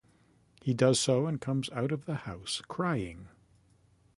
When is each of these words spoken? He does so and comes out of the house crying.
He 0.63 0.73
does 0.73 0.99
so 0.99 1.27
and 1.27 1.39
comes 1.39 1.69
out 1.69 1.91
of 1.91 2.05
the 2.05 2.15
house 2.25 2.63
crying. 2.67 3.27